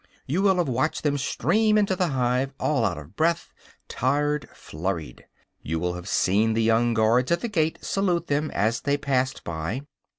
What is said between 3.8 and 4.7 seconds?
tired,